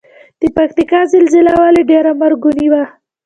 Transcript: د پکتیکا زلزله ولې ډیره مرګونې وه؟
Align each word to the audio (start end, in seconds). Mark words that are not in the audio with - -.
د 0.41 0.43
پکتیکا 0.57 0.99
زلزله 1.13 1.53
ولې 1.61 1.81
ډیره 1.91 2.11
مرګونې 2.21 2.67
وه؟ 2.71 2.83